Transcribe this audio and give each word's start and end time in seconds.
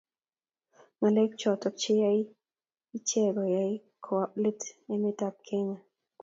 ngalek 0.97 1.31
choto 1.41 1.67
cheyae 1.81 2.21
iche 2.97 3.21
koyae 3.35 3.73
kowaa 4.03 4.33
let 4.43 4.61
emetab 4.93 5.35
kenya 5.47 5.77